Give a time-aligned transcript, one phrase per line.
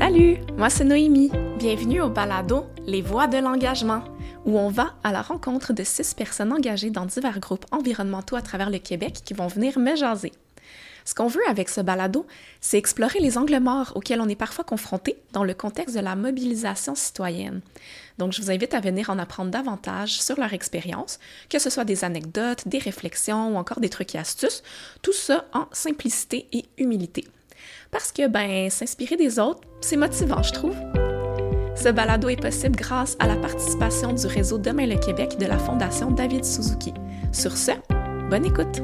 [0.00, 1.30] Salut, moi c'est Noémie.
[1.58, 4.02] Bienvenue au balado Les Voix de l'engagement,
[4.46, 8.40] où on va à la rencontre de six personnes engagées dans divers groupes environnementaux à
[8.40, 10.32] travers le Québec qui vont venir me jaser.
[11.04, 12.26] Ce qu'on veut avec ce balado,
[12.62, 16.16] c'est explorer les angles morts auxquels on est parfois confronté dans le contexte de la
[16.16, 17.60] mobilisation citoyenne.
[18.16, 21.18] Donc, je vous invite à venir en apprendre davantage sur leur expérience,
[21.50, 24.62] que ce soit des anecdotes, des réflexions ou encore des trucs et astuces,
[25.02, 27.26] tout ça en simplicité et humilité.
[27.90, 30.76] Parce que, ben, s'inspirer des autres, c'est motivant, je trouve.
[31.76, 35.58] Ce balado est possible grâce à la participation du réseau Demain le Québec de la
[35.58, 36.92] Fondation David Suzuki.
[37.32, 37.72] Sur ce,
[38.28, 38.82] bonne écoute!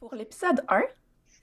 [0.00, 0.82] Pour l'épisode 1,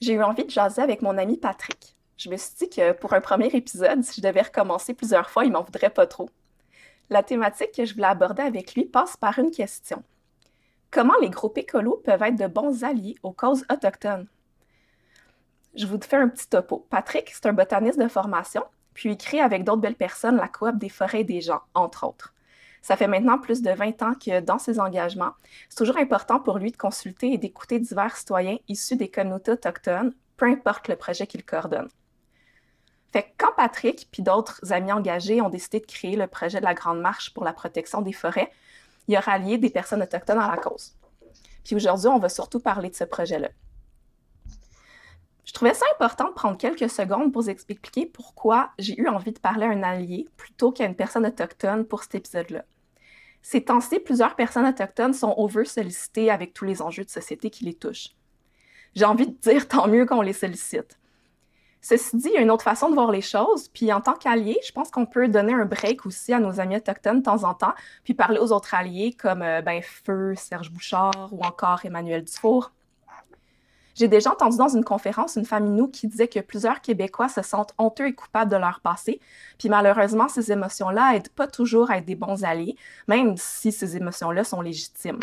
[0.01, 1.95] j'ai eu envie de jaser avec mon ami Patrick.
[2.17, 5.45] Je me suis dit que pour un premier épisode, si je devais recommencer plusieurs fois,
[5.45, 6.29] il m'en voudrait pas trop.
[7.13, 10.01] La thématique que je voulais aborder avec lui passe par une question.
[10.89, 14.25] Comment les groupes écolos peuvent être de bons alliés aux causes autochtones?
[15.75, 16.87] Je vous fais un petit topo.
[16.89, 18.63] Patrick, c'est un botaniste de formation,
[18.95, 22.07] puis il crée avec d'autres belles personnes la coop des forêts et des gens, entre
[22.07, 22.33] autres.
[22.81, 25.33] Ça fait maintenant plus de 20 ans que dans ses engagements,
[25.69, 30.15] c'est toujours important pour lui de consulter et d'écouter divers citoyens issus des communautés autochtones,
[30.35, 31.89] peu importe le projet qu'il coordonne.
[33.63, 37.33] Patrick puis d'autres amis engagés ont décidé de créer le projet de la Grande Marche
[37.33, 38.51] pour la protection des forêts,
[39.07, 40.97] il a rallié des personnes autochtones à la cause.
[41.63, 43.47] Puis aujourd'hui, on va surtout parler de ce projet-là.
[45.45, 49.31] Je trouvais ça important de prendre quelques secondes pour vous expliquer pourquoi j'ai eu envie
[49.31, 52.65] de parler à un allié plutôt qu'à une personne autochtone pour cet épisode-là.
[53.43, 57.75] Ces temps-ci, plusieurs personnes autochtones sont over-sollicitées avec tous les enjeux de société qui les
[57.75, 58.09] touchent.
[58.93, 60.97] J'ai envie de dire tant mieux qu'on les sollicite.
[61.83, 63.67] Ceci dit, il y a une autre façon de voir les choses.
[63.67, 66.77] Puis en tant qu'allié, je pense qu'on peut donner un break aussi à nos amis
[66.77, 67.73] autochtones de temps en temps,
[68.05, 72.71] puis parler aux autres alliés comme euh, ben, Feu, Serge Bouchard ou encore Emmanuel Dufour.
[73.95, 77.41] J'ai déjà entendu dans une conférence une famille nous qui disait que plusieurs Québécois se
[77.41, 79.19] sentent honteux et coupables de leur passé,
[79.59, 82.77] puis malheureusement, ces émotions-là n'aident pas toujours à être des bons alliés,
[83.09, 85.19] même si ces émotions-là sont légitimes.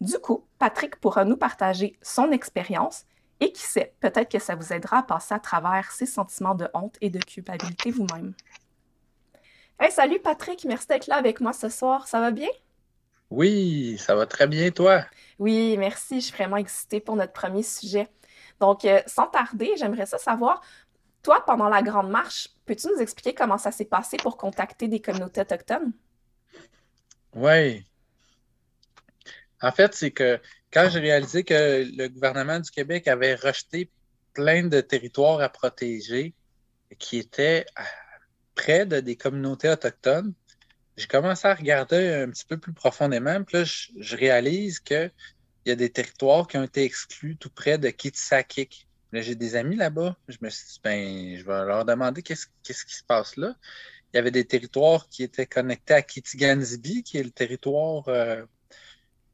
[0.00, 3.04] Du coup, Patrick pourra nous partager son expérience,
[3.40, 6.68] et qui sait, peut-être que ça vous aidera à passer à travers ces sentiments de
[6.74, 8.34] honte et de culpabilité vous-même.
[9.78, 12.06] Hey, salut Patrick, merci d'être là avec moi ce soir.
[12.06, 12.50] Ça va bien?
[13.30, 15.04] Oui, ça va très bien, toi?
[15.38, 16.20] Oui, merci.
[16.20, 18.08] Je suis vraiment excitée pour notre premier sujet.
[18.58, 20.60] Donc, euh, sans tarder, j'aimerais ça savoir,
[21.22, 25.00] toi, pendant la Grande Marche, peux-tu nous expliquer comment ça s'est passé pour contacter des
[25.00, 25.92] communautés autochtones?
[27.34, 27.86] Oui.
[29.62, 30.40] En fait, c'est que
[30.72, 33.90] quand j'ai réalisé que le gouvernement du Québec avait rejeté
[34.32, 36.34] plein de territoires à protéger
[36.98, 37.66] qui étaient
[38.54, 40.32] près de des communautés autochtones,
[40.96, 43.42] j'ai commencé à regarder un petit peu plus profondément.
[43.44, 45.10] Puis là, je, réalise qu'il
[45.66, 48.86] y a des territoires qui ont été exclus tout près de Kitsakik.
[49.12, 50.16] Là, j'ai des amis là-bas.
[50.28, 53.54] Je me suis dit, ben, je vais leur demander qu'est-ce, qu'est-ce qui se passe là.
[54.12, 58.44] Il y avait des territoires qui étaient connectés à Kitiganzibi, qui est le territoire euh,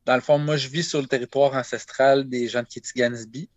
[0.06, 3.50] dans le fond, moi, je vis sur le territoire ancestral des gens de Kitigansby.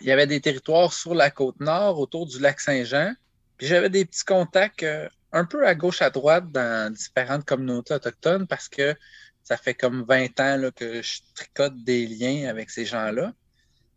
[0.00, 3.14] Il y avait des territoires sur la côte nord, autour du lac Saint-Jean.
[3.58, 7.94] Puis j'avais des petits contacts euh, un peu à gauche, à droite dans différentes communautés
[7.94, 8.94] autochtones parce que
[9.42, 13.32] ça fait comme 20 ans que je tricote des liens avec ces gens-là.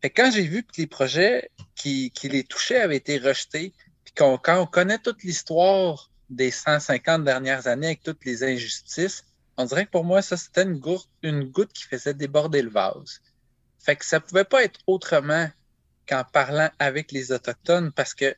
[0.01, 3.73] Fait quand j'ai vu que les projets qui, qui, les touchaient avaient été rejetés,
[4.05, 9.25] puis quand on connaît toute l'histoire des 150 dernières années avec toutes les injustices,
[9.59, 12.69] on dirait que pour moi, ça, c'était une goutte, une goutte qui faisait déborder le
[12.69, 13.19] vase.
[13.77, 15.49] Fait que ça pouvait pas être autrement
[16.07, 18.33] qu'en parlant avec les Autochtones parce que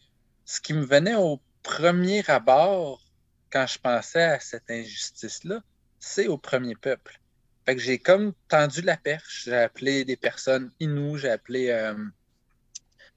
[0.45, 3.05] ce qui me venait au premier abord
[3.51, 5.61] quand je pensais à cette injustice-là,
[5.99, 7.21] c'est au premier peuple.
[7.67, 9.43] Fait que j'ai comme tendu la perche.
[9.45, 11.93] J'ai appelé des personnes inoues, j'ai appelé euh,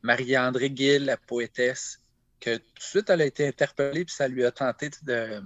[0.02, 2.02] Marie-André Gill, la poétesse,
[2.38, 5.42] que tout de suite elle a été interpellée, puis ça lui a tenté de,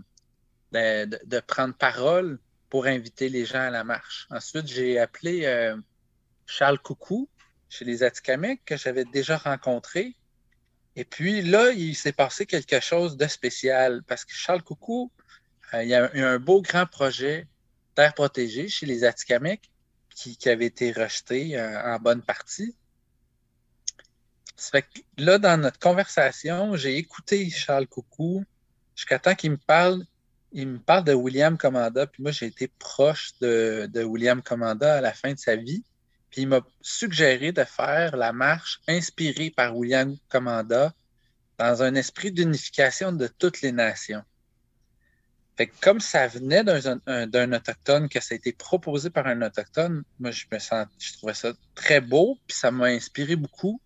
[0.73, 4.27] de prendre parole pour inviter les gens à la marche.
[4.31, 5.77] Ensuite, j'ai appelé euh,
[6.47, 7.29] Charles Coucou
[7.69, 10.17] chez les Atikamekw que j'avais déjà rencontré.
[10.97, 15.11] Et puis là, il s'est passé quelque chose de spécial parce que Charles Coucou,
[15.75, 17.47] euh, il y a eu un beau grand projet
[17.95, 19.61] terre protégée chez les Atikamekw
[20.15, 22.75] qui, avait été rejeté euh, en bonne partie.
[24.57, 28.45] Ça fait que là, dans notre conversation, j'ai écouté Charles Coucou
[28.97, 30.05] jusqu'à temps qu'il me parle
[30.53, 35.01] il me parle de William Commanda, puis moi, j'ai été proche de, William Commanda à
[35.01, 35.85] la fin de sa vie.
[36.31, 40.93] Puis il m'a suggéré de faire la marche inspirée par William Commanda
[41.59, 44.23] dans un esprit d'unification de toutes les nations.
[45.57, 50.31] Fait comme ça venait d'un Autochtone, que ça a été proposé par un Autochtone, moi,
[50.31, 53.81] je me sens, je trouvais ça très beau, puis ça m'a inspiré beaucoup.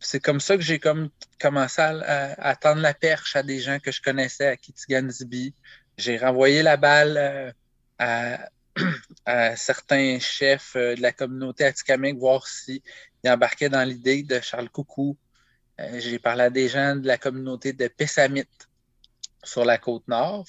[0.00, 1.10] C'est comme ça que j'ai comme
[1.40, 5.54] commencé à, tendre la perche à des gens que je connaissais à Kitigan-Zibi.
[5.96, 8.36] J'ai renvoyé la balle euh,
[9.26, 12.82] à, certains chefs euh, de la communauté atikamekw, voir s'ils
[13.26, 15.16] embarquaient dans l'idée de Charles Coucou.
[15.80, 18.48] Euh, j'ai parlé à des gens de la communauté de Pessamit
[19.42, 20.46] sur la côte nord.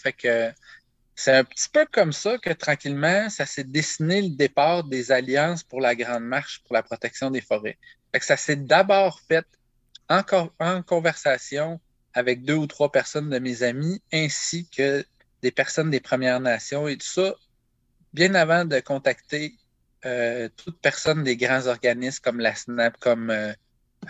[1.20, 5.64] C'est un petit peu comme ça que tranquillement, ça s'est dessiné le départ des alliances
[5.64, 7.80] pour la Grande Marche pour la protection des forêts.
[8.20, 9.46] Que ça s'est d'abord fait
[10.10, 10.22] en,
[10.60, 11.80] en conversation
[12.14, 15.06] avec deux ou trois personnes de mes amis, ainsi que
[15.42, 17.36] des personnes des Premières Nations et tout ça,
[18.14, 19.56] bien avant de contacter
[20.06, 23.54] euh, toute personne des grands organismes comme la SNAP, comme euh,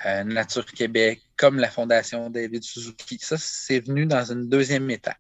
[0.06, 3.18] euh, Nature Québec, comme la Fondation David Suzuki.
[3.20, 5.18] Ça, c'est venu dans une deuxième étape.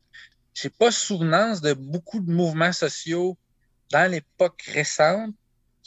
[0.54, 3.38] Je n'ai pas souvenance de beaucoup de mouvements sociaux
[3.92, 5.34] dans l'époque récente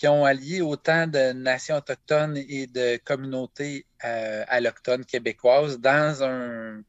[0.00, 6.82] qui ont allié autant de nations autochtones et de communautés euh, allochtones québécoises dans un,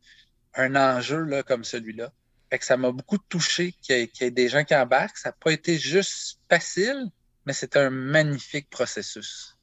[0.56, 2.14] enjeu là, comme celui-là.
[2.62, 5.18] ça m'a beaucoup touché qu'il y, ait des gens qui embarquent.
[5.18, 7.12] Ça n'a pas été juste facile,
[7.46, 9.58] mais c'est un magnifique processus.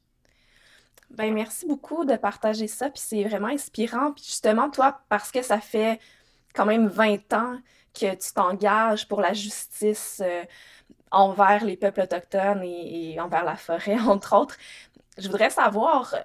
[1.09, 4.11] Ben, merci beaucoup de partager ça, puis c'est vraiment inspirant.
[4.11, 5.99] Puis justement, toi, parce que ça fait
[6.53, 7.59] quand même 20 ans
[7.99, 10.43] que tu t'engages pour la justice euh,
[11.11, 14.57] envers les peuples autochtones et, envers la forêt, entre autres,
[15.17, 16.15] je voudrais savoir,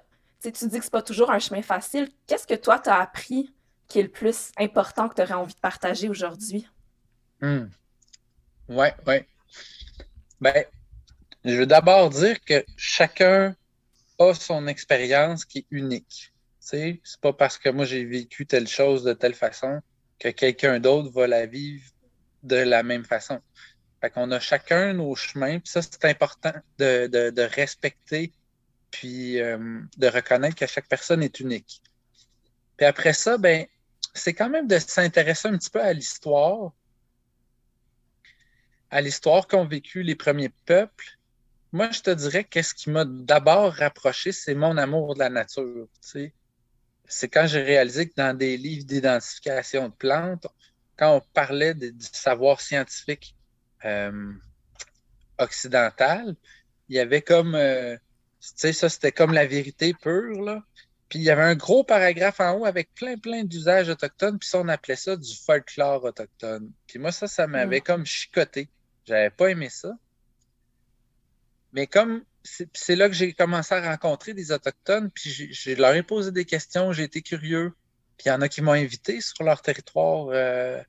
[0.41, 2.09] tu dis que c'est pas toujours un chemin facile.
[2.27, 3.53] Qu'est-ce que toi, tu as appris
[3.87, 6.67] qui est le plus important que tu aurais envie de partager aujourd'hui?
[7.41, 7.65] Hmm.
[8.69, 9.15] Oui, oui.
[10.41, 10.65] Ben,
[11.43, 13.55] je veux d'abord dire que chacun
[14.19, 16.33] a son expérience qui est unique.
[16.59, 19.81] C'est pas parce que moi j'ai vécu telle chose de telle façon
[20.17, 21.85] que quelqu'un d'autre va la vivre
[22.41, 23.39] de la même façon.
[24.05, 28.31] Fait qu'on a chacun nos chemins, puis ça, c'est important de, respecter
[28.91, 31.81] puis euh, de reconnaître que chaque personne est unique.
[32.77, 33.65] Puis après ça, ben,
[34.13, 36.71] c'est quand même de s'intéresser un petit peu à l'histoire,
[38.91, 41.17] à l'histoire qu'ont vécu les premiers peuples,
[41.71, 45.87] moi, je te dirais qu'est-ce qui m'a d'abord rapproché, c'est mon amour de la nature.
[45.99, 50.45] C'est quand j'ai réalisé que dans des livres d'identification de plantes,
[50.95, 53.34] quand on parlait du savoir scientifique
[53.85, 54.31] euh,
[55.37, 56.35] occidental,
[56.89, 57.95] il y avait comme, euh,
[58.41, 60.63] tu sais, ça c'était comme la vérité pure, là.
[61.09, 64.49] Puis il y avait un gros paragraphe en haut avec plein, plein d'usages autochtones, puis
[64.49, 66.71] ça, on appelait ça du folklore autochtone.
[66.87, 67.83] Puis moi, ça, ça m'avait mm.
[67.83, 68.69] comme chicoté.
[69.05, 69.93] J'avais pas aimé ça.
[71.73, 72.23] Mais comme
[72.73, 76.45] c'est là que j'ai commencé à rencontrer des Autochtones, puis je leur ai posé des
[76.45, 77.73] questions, j'ai été curieux.
[78.17, 80.81] Puis il y en a qui m'ont invité sur leur territoire euh,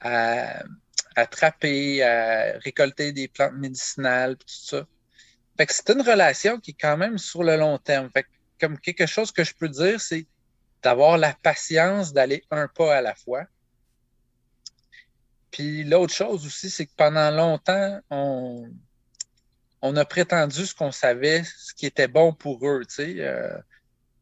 [0.00, 0.62] à,
[1.16, 4.86] attraper, à récolter des plantes médicinales, tout ça.
[5.56, 8.08] Fait que c'est une relation qui est quand même sur le long terme.
[8.12, 8.28] Fait que
[8.60, 10.26] comme quelque chose que je peux dire, c'est
[10.82, 13.44] d'avoir la patience d'aller un pas à la fois.
[15.50, 18.70] Puis l'autre chose aussi, c'est que pendant longtemps, on,
[19.82, 22.84] on a prétendu ce qu'on savait, ce qui était bon pour eux.
[22.86, 23.58] Tu sais, euh,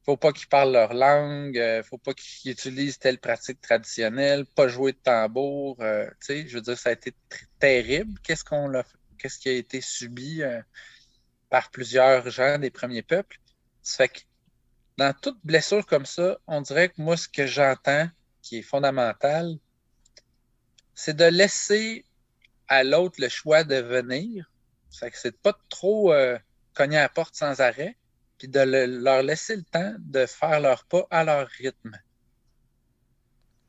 [0.08, 4.66] faut pas qu'ils parlent leur langue, euh, faut pas qu'ils utilisent telle pratique traditionnelle, pas
[4.66, 5.76] jouer de tambour.
[5.80, 7.12] Euh, je veux dire, ça a été
[7.58, 8.18] terrible.
[8.22, 8.72] Qu'est-ce qu'on
[9.18, 10.42] qu'est-ce qui a été subi
[11.50, 13.38] par plusieurs gens des premiers peuples?
[13.82, 14.20] Ça fait que
[14.96, 18.08] dans toute blessure comme ça, on dirait que moi, ce que j'entends,
[18.42, 19.58] qui est fondamental,
[20.94, 22.04] c'est de laisser
[22.66, 24.50] à l'autre le choix de venir,
[24.90, 26.38] fait que c'est pas trop euh,
[26.74, 27.96] cogner à la porte sans arrêt,
[28.38, 31.98] puis de leur laisser le temps de faire leur pas à leur rythme.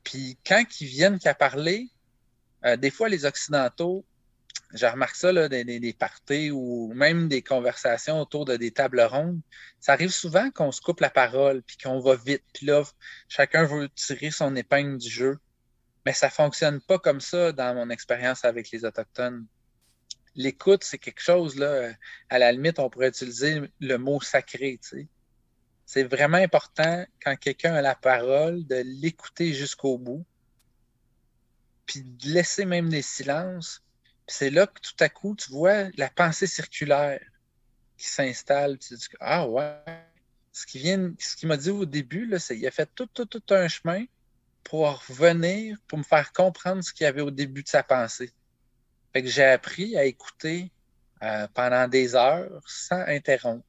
[0.03, 1.89] Puis quand ils viennent qu'à parler,
[2.65, 4.05] euh, des fois les Occidentaux,
[4.73, 9.41] je remarque ça là, des, parties ou même des conversations autour de des tables rondes,
[9.79, 12.83] ça arrive souvent qu'on se coupe la parole, puis qu'on va vite, puis là,
[13.27, 15.39] chacun veut tirer son épingle du jeu.
[16.05, 19.45] Mais ça fonctionne pas comme ça dans mon expérience avec les Autochtones
[20.35, 21.91] l'écoute, c'est quelque chose, là,
[22.29, 24.79] à la limite, on pourrait utiliser le mot sacré,
[25.85, 30.25] C'est vraiment important quand quelqu'un a la parole de l'écouter jusqu'au bout,
[31.85, 33.83] puis de laisser même des silences.
[34.27, 37.19] c'est là que tout à coup, tu vois la pensée circulaire
[37.97, 38.77] qui s'installe.
[38.77, 39.75] Tu dis, ah ouais,
[40.53, 43.25] ce qui vient, ce qu'il m'a dit au début, c'est qu'il a fait tout, tout,
[43.25, 44.05] tout un chemin
[44.63, 48.31] pour revenir, pour me faire comprendre ce qu'il y avait au début de sa pensée.
[49.21, 50.71] Que j'ai appris à écouter
[51.23, 53.65] euh, pendant des heures sans interrompre.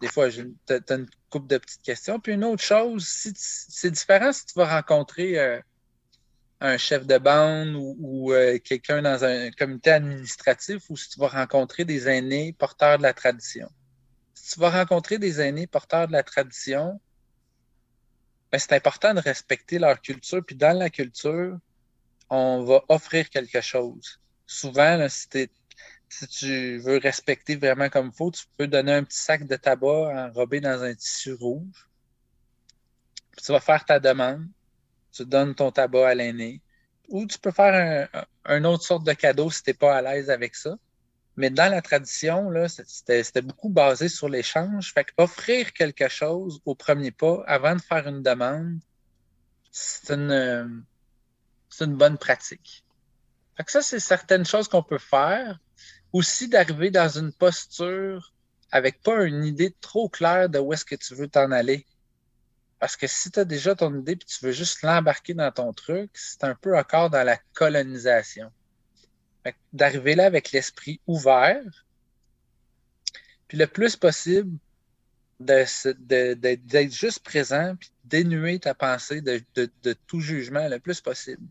[0.00, 2.20] Des fois, tu as une couple de petites questions.
[2.20, 5.60] Puis une autre chose, c'est différent si tu vas rencontrer euh,
[6.60, 11.28] un chef de bande ou, euh, quelqu'un dans un comité administratif ou si tu vas
[11.28, 13.68] rencontrer des aînés porteurs de la tradition.
[14.34, 17.00] Si tu vas rencontrer des aînés porteurs de la tradition,
[18.52, 20.44] ben, c'est important de respecter leur culture.
[20.44, 21.58] Puis dans la culture,
[22.30, 24.20] on va offrir quelque chose.
[24.46, 25.48] Souvent, si,
[26.30, 30.28] tu veux respecter vraiment comme il faut, tu peux donner un petit sac de tabac
[30.28, 31.88] enrobé dans un tissu rouge.
[33.42, 34.46] Tu vas faire ta demande
[35.14, 36.60] tu donnes ton tabac à l'aîné.
[37.08, 38.08] Ou tu peux faire
[38.44, 40.76] un, autre sorte de cadeau si tu n'es pas à l'aise avec ça.
[41.36, 42.50] Mais dans la tradition,
[42.86, 44.92] c'était beaucoup basé sur l'échange.
[44.92, 48.78] Fait offrir quelque chose au premier pas avant de faire une demande,
[49.70, 50.84] c'est une,
[51.80, 52.84] une bonne pratique.
[53.56, 55.58] Fait ça, c'est certaines choses qu'on peut faire.
[56.12, 58.32] Aussi d'arriver dans une posture
[58.70, 61.86] avec pas une idée trop claire de où est-ce que tu veux t'en aller.
[62.80, 65.72] Parce que si tu as déjà ton idée et tu veux juste l'embarquer dans ton
[65.72, 68.50] truc, c'est un peu encore dans la colonisation.
[69.72, 71.62] D'arriver là avec l'esprit ouvert,
[73.48, 74.58] puis le plus possible
[75.38, 79.42] d'être juste présent, puis dénuer ta pensée de,
[80.06, 81.42] tout jugement le plus possible.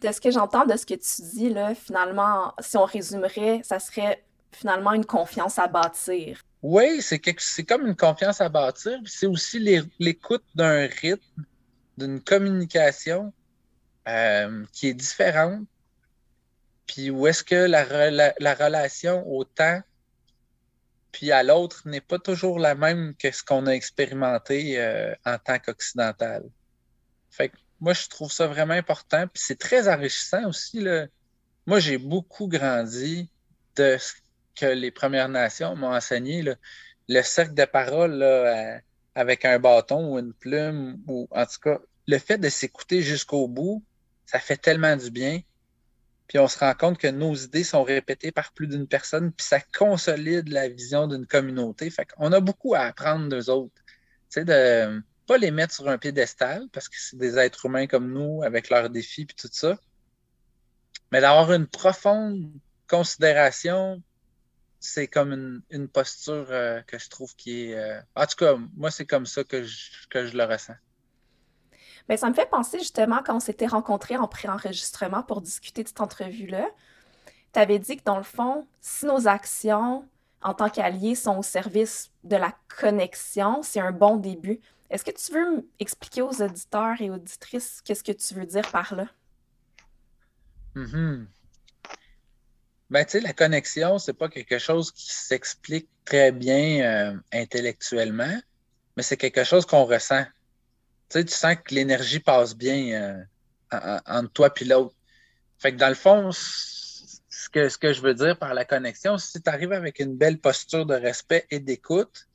[0.00, 3.78] De ce que j'entends de ce que tu dis, là, finalement, si on résumerait, ça
[3.78, 6.42] serait finalement une confiance à bâtir.
[6.62, 8.98] Oui, c'est comme une confiance à bâtir.
[9.06, 9.58] C'est aussi
[9.98, 11.44] l'écoute d'un rythme,
[11.98, 13.32] d'une communication
[14.08, 15.64] euh, qui est différente.
[16.86, 17.84] Puis où est-ce que la,
[18.54, 19.80] relation au temps
[21.12, 25.38] puis à l'autre n'est pas toujours la même que ce qu'on a expérimenté euh, en
[25.38, 26.44] tant qu'occidental.
[27.30, 29.26] Fait moi, je trouve ça vraiment important.
[29.26, 30.86] Puis c'est très enrichissant aussi.
[31.66, 33.28] Moi, j'ai beaucoup grandi
[33.76, 34.12] de ce
[34.54, 36.44] que les Premières Nations m'ont enseigné,
[37.08, 38.22] le cercle de parole
[39.16, 43.48] avec un bâton ou une plume, ou en tout cas, le fait de s'écouter jusqu'au
[43.48, 43.82] bout,
[44.26, 45.40] ça fait tellement du bien.
[46.28, 49.46] Puis on se rend compte que nos idées sont répétées par plus d'une personne, puis
[49.46, 51.90] ça consolide la vision d'une communauté.
[51.90, 53.82] Fait qu'on a beaucoup à apprendre d'eux autres.
[54.30, 57.86] Tu sais, de pas les mettre sur un piédestal, parce que c'est des êtres humains
[57.86, 59.78] comme nous, avec leurs défis puis tout ça,
[61.10, 62.50] mais d'avoir une profonde
[62.88, 64.02] considération
[64.82, 67.74] c'est comme une, posture euh, que je trouve qui est.
[67.76, 70.74] Euh, en tout cas, moi, c'est comme ça que je, que je le ressens.
[72.08, 75.88] Bien, ça me fait penser justement quand on s'était rencontrés en pré-enregistrement pour discuter de
[75.88, 76.68] cette entrevue-là.
[77.52, 80.04] Tu avais dit que dans le fond, si nos actions
[80.42, 84.60] en tant qu'alliés sont au service de la connexion, c'est un bon début.
[84.90, 88.94] Est-ce que tu veux expliquer aux auditeurs et auditrices qu'est-ce que tu veux dire par
[88.94, 89.06] là?
[90.74, 91.26] Mm
[92.92, 98.38] ben, tu sais, la connexion, c'est pas quelque chose qui s'explique très bien euh, intellectuellement,
[98.96, 100.24] mais c'est quelque chose qu'on ressent.
[101.12, 103.24] Tu sens que l'énergie passe bien
[103.72, 104.94] euh, entre toi et l'autre.
[105.58, 109.50] Fait que dans le fond, ce que, je veux dire par la connexion, si tu
[109.50, 112.28] arrives avec une belle posture de respect et d'écoute,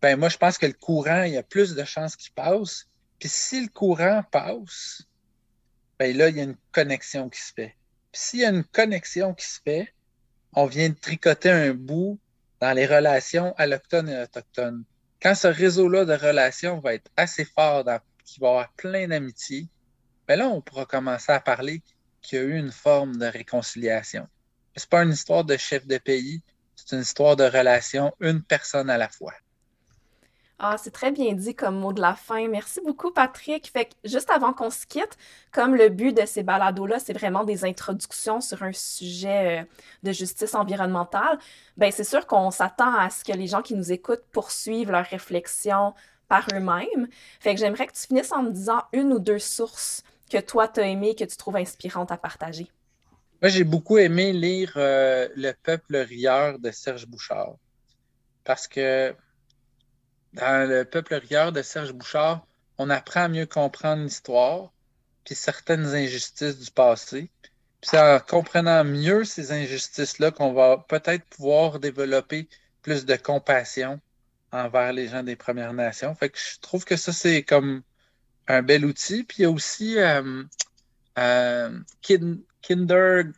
[0.00, 2.86] ben moi, je pense que le courant, il y a plus de chances qu'il passe.
[3.18, 5.02] Puis si le courant passe,
[5.98, 7.74] ben là, il y a une connexion qui se fait
[8.12, 9.94] s'il y a une connexion qui se fait,
[10.52, 12.18] on vient de tricoter un bout
[12.60, 14.84] dans les relations allochtones et autochtones.
[15.20, 17.84] Quand ce réseau-là de relations va être assez fort,
[18.24, 19.68] qu'il va avoir plein d'amitié,
[20.28, 21.82] ben là, on pourra commencer à parler
[22.22, 24.28] qu'il y a eu une forme de réconciliation.
[24.76, 26.42] Ce n'est pas une histoire de chef de pays,
[26.76, 29.34] c'est une histoire de relation, une personne à la fois.
[30.60, 32.48] Ah, c'est très bien dit comme mot de la fin.
[32.48, 33.70] Merci beaucoup, Patrick.
[33.70, 35.16] Fait que juste avant qu'on se quitte,
[35.52, 39.64] comme le but de ces balados-là, c'est vraiment des introductions sur un sujet euh,
[40.02, 41.38] de justice environnementale,
[41.76, 45.06] ben c'est sûr qu'on s'attend à ce que les gens qui nous écoutent poursuivent leurs
[45.06, 45.94] réflexions
[46.26, 47.06] par eux-mêmes.
[47.38, 50.66] Fait que j'aimerais que tu finisses en me disant une ou deux sources que toi,
[50.66, 52.68] tu as aimées, que tu trouves inspirantes à partager.
[53.40, 57.54] Moi, j'ai beaucoup aimé lire euh, Le peuple rieur de Serge Bouchard.
[58.42, 59.14] Parce que
[60.34, 62.46] dans Le peuple rieur de Serge Bouchard,
[62.78, 64.72] on apprend à mieux comprendre l'histoire,
[65.24, 67.30] puis certaines injustices du passé.
[67.80, 72.48] Puis c'est en comprenant mieux ces injustices-là qu'on va peut-être pouvoir développer
[72.82, 74.00] plus de compassion
[74.52, 76.14] envers les gens des Premières Nations.
[76.14, 77.82] Fait que je trouve que ça, c'est comme
[78.48, 79.24] un bel outil.
[79.24, 80.42] Puis il y a aussi euh,
[81.18, 81.78] euh,
[82.62, 83.32] Kindergarten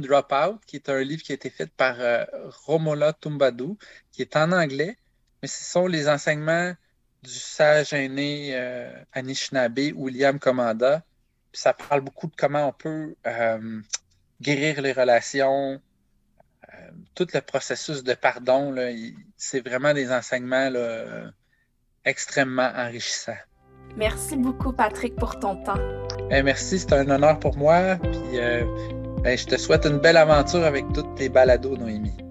[0.00, 2.24] Dropout, qui est un livre qui a été fait par euh,
[2.66, 3.78] Romola Tumbadou,
[4.12, 4.96] qui est en anglais,
[5.46, 6.72] mais ce sont les enseignements
[7.22, 11.04] du sage aîné euh, Anishinaabe, William Commanda.
[11.52, 13.80] ça parle beaucoup de comment on peut euh,
[14.42, 15.80] guérir les relations,
[16.68, 18.74] euh, tout le processus de pardon.
[19.36, 20.68] C'est vraiment des enseignements
[22.04, 23.38] extrêmement enrichissants.
[23.96, 25.78] Merci beaucoup, Patrick, pour ton temps.
[26.32, 27.94] Eh, merci, c'est un honneur pour moi.
[28.02, 28.64] Puis, euh,
[29.22, 32.25] ben, je te souhaite une belle aventure avec toutes tes balados, Noémie.